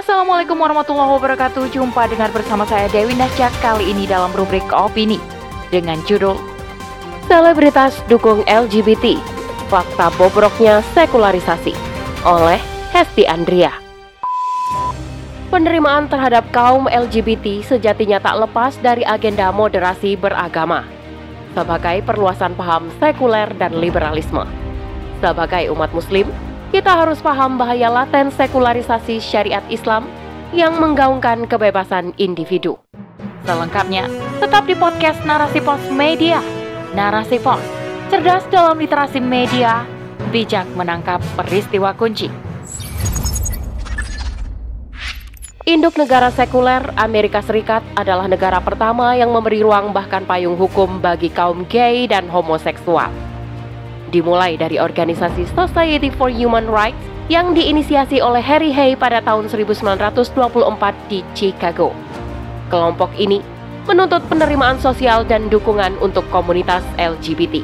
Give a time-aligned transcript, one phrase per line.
[0.00, 1.76] Assalamualaikum warahmatullahi wabarakatuh.
[1.76, 5.20] Jumpa dengan bersama saya Dewi Nasjak kali ini dalam rubrik opini
[5.68, 6.40] dengan judul
[7.28, 9.20] Selebritas dukung LGBT.
[9.68, 11.76] Fakta bobroknya sekularisasi
[12.24, 12.56] oleh
[12.96, 13.76] Hesti Andria.
[15.52, 20.88] Penerimaan terhadap kaum LGBT sejatinya tak lepas dari agenda moderasi beragama
[21.52, 24.48] sebagai perluasan paham sekuler dan liberalisme.
[25.20, 26.24] Sebagai umat muslim,
[26.70, 30.06] kita harus paham bahaya laten sekularisasi syariat Islam
[30.54, 32.78] yang menggaungkan kebebasan individu.
[33.42, 34.06] Selengkapnya,
[34.38, 36.38] tetap di podcast Narasi Pos Media.
[36.94, 37.62] Narasi Pos,
[38.10, 39.82] cerdas dalam literasi media,
[40.30, 42.30] bijak menangkap peristiwa kunci.
[45.66, 51.30] Induk negara sekuler Amerika Serikat adalah negara pertama yang memberi ruang bahkan payung hukum bagi
[51.30, 53.29] kaum gay dan homoseksual.
[54.10, 56.98] Dimulai dari organisasi Society for Human Rights
[57.30, 60.34] yang diinisiasi oleh Harry Hay pada tahun 1924
[61.06, 61.94] di Chicago.
[62.66, 63.38] Kelompok ini
[63.86, 67.62] menuntut penerimaan sosial dan dukungan untuk komunitas LGBT.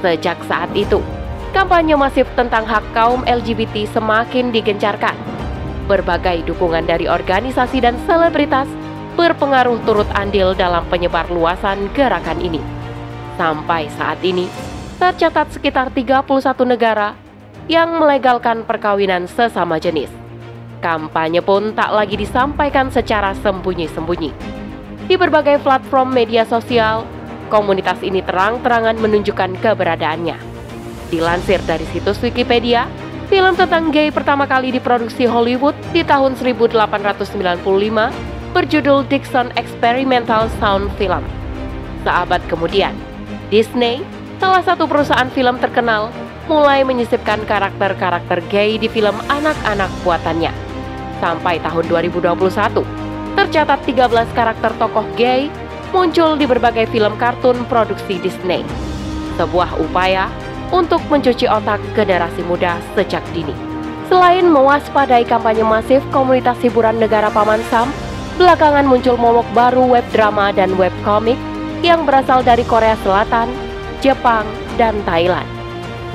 [0.00, 1.04] Sejak saat itu,
[1.52, 5.14] kampanye masif tentang hak kaum LGBT semakin digencarkan
[5.86, 8.64] berbagai dukungan dari organisasi dan selebritas
[9.18, 12.62] berpengaruh turut andil dalam penyebar luasan gerakan ini.
[13.36, 14.48] Sampai saat ini,
[15.02, 16.22] tercatat sekitar 31
[16.62, 17.18] negara
[17.66, 20.06] yang melegalkan perkawinan sesama jenis.
[20.78, 24.30] Kampanye pun tak lagi disampaikan secara sembunyi-sembunyi.
[25.10, 27.02] Di berbagai platform media sosial,
[27.50, 30.38] komunitas ini terang-terangan menunjukkan keberadaannya.
[31.10, 32.86] Dilansir dari situs Wikipedia,
[33.26, 37.64] Film tentang gay pertama kali diproduksi Hollywood di tahun 1895
[38.52, 41.24] berjudul Dixon Experimental Sound Film.
[42.04, 42.92] Seabad kemudian,
[43.48, 44.04] Disney,
[44.42, 46.10] salah satu perusahaan film terkenal,
[46.50, 50.50] mulai menyisipkan karakter-karakter gay di film anak-anak buatannya.
[51.22, 52.82] Sampai tahun 2021,
[53.38, 55.46] tercatat 13 karakter tokoh gay
[55.94, 58.66] muncul di berbagai film kartun produksi Disney.
[59.38, 60.26] Sebuah upaya
[60.74, 63.54] untuk mencuci otak generasi muda sejak dini.
[64.10, 67.94] Selain mewaspadai kampanye masif komunitas hiburan negara Paman Sam,
[68.42, 71.38] belakangan muncul momok baru web drama dan web komik
[71.86, 73.61] yang berasal dari Korea Selatan,
[74.02, 75.46] Jepang, dan Thailand.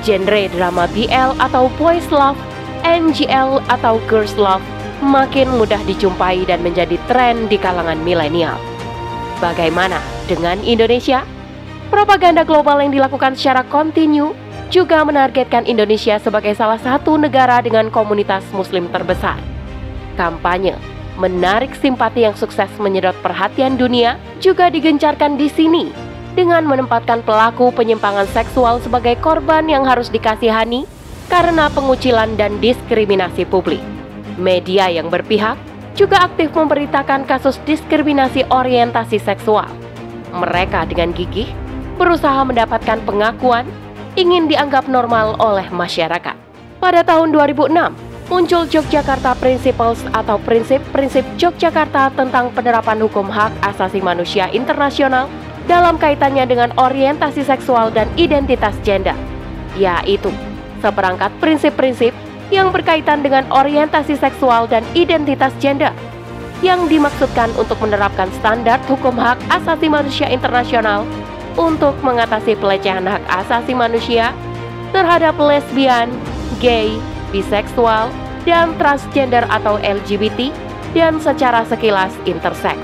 [0.00, 2.40] Genre drama BL atau Boys Love,
[2.82, 4.64] NGL atau Girls Love
[5.04, 8.56] makin mudah dijumpai dan menjadi tren di kalangan milenial.
[9.38, 11.22] Bagaimana dengan Indonesia?
[11.92, 14.32] Propaganda global yang dilakukan secara kontinu
[14.72, 19.36] juga menargetkan Indonesia sebagai salah satu negara dengan komunitas muslim terbesar.
[20.16, 20.74] Kampanye
[21.20, 28.26] menarik simpati yang sukses menyedot perhatian dunia juga digencarkan di sini dengan menempatkan pelaku penyimpangan
[28.34, 30.84] seksual sebagai korban yang harus dikasihani
[31.30, 33.80] karena pengucilan dan diskriminasi publik.
[34.34, 35.54] Media yang berpihak
[35.94, 39.70] juga aktif memberitakan kasus diskriminasi orientasi seksual.
[40.34, 41.46] Mereka dengan gigih
[41.94, 43.62] berusaha mendapatkan pengakuan
[44.18, 46.34] ingin dianggap normal oleh masyarakat.
[46.82, 47.70] Pada tahun 2006,
[48.26, 55.30] muncul Yogyakarta Principles atau prinsip-prinsip Yogyakarta tentang penerapan hukum hak asasi manusia internasional
[55.64, 59.16] dalam kaitannya dengan orientasi seksual dan identitas gender,
[59.76, 60.28] yaitu
[60.84, 62.12] seperangkat prinsip-prinsip
[62.52, 65.90] yang berkaitan dengan orientasi seksual dan identitas gender
[66.60, 71.08] yang dimaksudkan untuk menerapkan standar hukum hak asasi manusia internasional
[71.56, 74.32] untuk mengatasi pelecehan hak asasi manusia
[74.92, 76.12] terhadap lesbian,
[76.60, 76.92] gay,
[77.34, 78.12] biseksual,
[78.44, 80.52] dan transgender atau LGBT
[80.92, 82.76] dan secara sekilas intersex.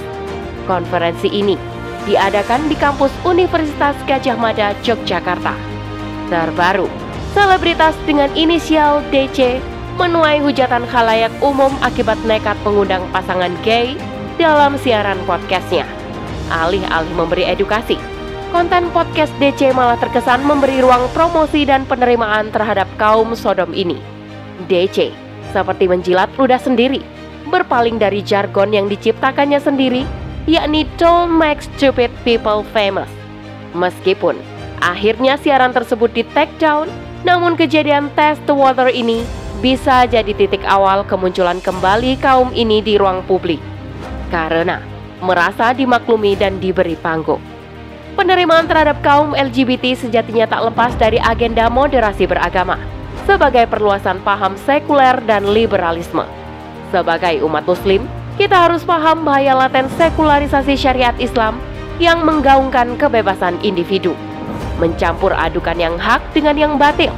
[0.67, 5.53] Konferensi ini diadakan di kampus Universitas Gajah Mada, Yogyakarta.
[6.31, 6.87] Terbaru,
[7.37, 9.61] selebritas dengan inisial DC
[10.01, 13.99] menuai hujatan khalayak umum akibat nekat mengundang pasangan gay
[14.41, 15.85] dalam siaran podcastnya.
[16.49, 18.01] Alih-alih memberi edukasi,
[18.49, 24.01] konten podcast DC malah terkesan memberi ruang promosi dan penerimaan terhadap kaum Sodom ini.
[24.67, 25.13] DC
[25.51, 27.03] seperti menjilat ludah sendiri,
[27.51, 30.07] berpaling dari jargon yang diciptakannya sendiri,
[30.51, 33.07] yakni Don't Make Stupid People Famous.
[33.71, 34.35] Meskipun
[34.83, 36.91] akhirnya siaran tersebut di take down,
[37.23, 39.23] namun kejadian test the water ini
[39.63, 43.63] bisa jadi titik awal kemunculan kembali kaum ini di ruang publik.
[44.35, 44.83] Karena
[45.23, 47.39] merasa dimaklumi dan diberi panggung.
[48.19, 52.77] Penerimaan terhadap kaum LGBT sejatinya tak lepas dari agenda moderasi beragama
[53.29, 56.27] sebagai perluasan paham sekuler dan liberalisme.
[56.91, 58.03] Sebagai umat muslim,
[58.41, 61.61] kita harus paham bahaya laten sekularisasi syariat Islam
[62.01, 64.17] yang menggaungkan kebebasan individu,
[64.81, 67.13] mencampur adukan yang hak dengan yang batil,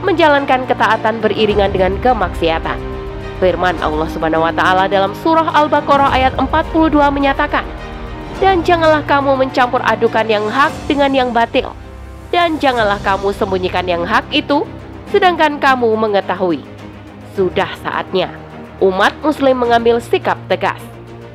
[0.00, 2.80] menjalankan ketaatan beriringan dengan kemaksiatan.
[3.36, 7.68] Firman Allah Subhanahu wa taala dalam surah Al-Baqarah ayat 42 menyatakan,
[8.40, 11.76] "Dan janganlah kamu mencampur adukan yang hak dengan yang batil,
[12.32, 14.64] dan janganlah kamu sembunyikan yang hak itu
[15.12, 16.64] sedangkan kamu mengetahui."
[17.36, 18.32] Sudah saatnya
[18.82, 20.82] umat muslim mengambil sikap tegas,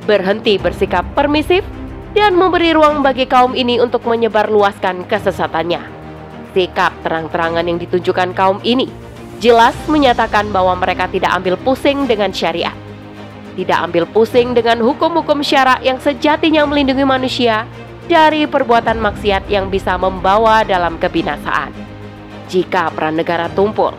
[0.04, 1.64] berhenti bersikap permisif
[2.12, 5.80] dan memberi ruang bagi kaum ini untuk menyebarluaskan kesesatannya.
[6.52, 8.92] Sikap terang-terangan yang ditunjukkan kaum ini
[9.40, 12.76] jelas menyatakan bahwa mereka tidak ambil pusing dengan syariat.
[13.56, 17.64] Tidak ambil pusing dengan hukum-hukum syarak yang sejatinya melindungi manusia
[18.06, 21.74] dari perbuatan maksiat yang bisa membawa dalam kebinasaan.
[22.48, 23.92] Jika peran negara tumpul,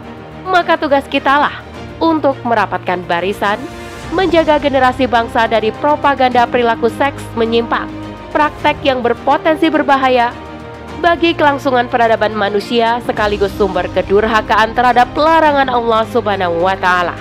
[0.47, 1.68] maka tugas kitalah
[1.99, 3.59] untuk merapatkan barisan,
[4.15, 7.87] menjaga generasi bangsa dari propaganda perilaku seks menyimpang,
[8.33, 10.33] praktek yang berpotensi berbahaya,
[10.99, 17.15] bagi kelangsungan peradaban manusia sekaligus sumber kedurhakaan terhadap larangan Allah Subhanahu wa taala.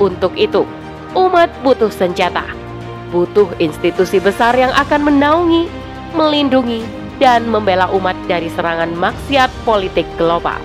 [0.00, 0.64] Untuk itu,
[1.12, 2.48] umat butuh senjata,
[3.12, 5.68] butuh institusi besar yang akan menaungi,
[6.16, 6.80] melindungi,
[7.20, 10.56] dan membela umat dari serangan maksiat politik global.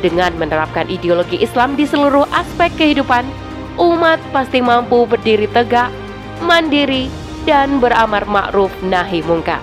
[0.00, 3.28] Dengan menerapkan ideologi Islam di seluruh aspek kehidupan,
[3.76, 5.92] umat pasti mampu berdiri tegak,
[6.40, 7.12] mandiri,
[7.44, 9.60] dan beramar ma'ruf nahi mungkar.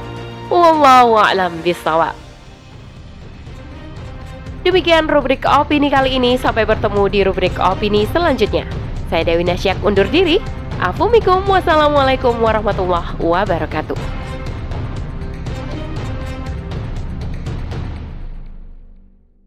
[0.48, 2.14] Wallahu a'lam bishawab.
[4.62, 6.36] Demikian rubrik opini kali ini.
[6.36, 8.68] Sampai bertemu di rubrik opini selanjutnya.
[9.08, 10.44] Saya Dewi Nasyak undur diri.
[10.84, 11.48] Afumikum.
[11.48, 14.17] Wassalamualaikum warahmatullahi wabarakatuh.